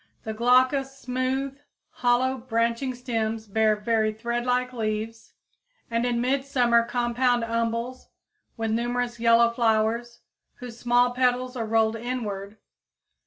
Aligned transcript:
The 0.23 0.33
glaucous, 0.33 0.97
smooth, 0.97 1.59
hollow, 1.91 2.35
branching 2.39 2.95
stems 2.95 3.45
bear 3.47 3.75
very 3.75 4.11
threadlike 4.11 4.73
leaves 4.73 5.33
and 5.91 6.07
in 6.07 6.19
midsummer 6.19 6.81
compound 6.83 7.43
umbels 7.43 8.07
with 8.57 8.71
numerous 8.71 9.19
yellow 9.19 9.51
flowers, 9.51 10.21
whose 10.55 10.79
small 10.79 11.11
petals 11.11 11.55
are 11.55 11.67
rolled 11.67 11.95
inward. 11.97 12.57